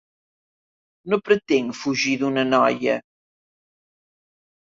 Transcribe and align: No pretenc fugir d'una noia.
No 1.13 1.19
pretenc 1.27 1.77
fugir 1.79 2.13
d'una 2.21 2.45
noia. 2.47 2.95